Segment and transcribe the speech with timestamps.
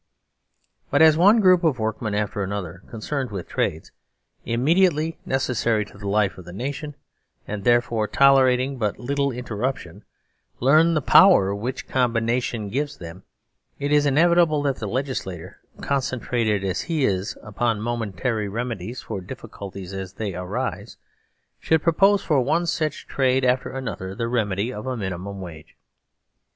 [0.89, 3.91] But as one group of workmen after another, con cerned with trades
[4.43, 6.95] immediately necessary to the life of the nation,
[7.47, 10.01] and therefore tolerating but little inter ruption,
[10.59, 13.21] learn the power which combination gives them,
[13.77, 19.93] it is inevitable that the legislator (concentrated as he is upon momentary remedies for difficulties
[19.93, 20.97] as they arise)
[21.59, 25.77] should propose for one such trade after an other the remedy of a minimum wage.